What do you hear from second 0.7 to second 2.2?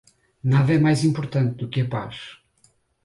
é mais importante do que a paz.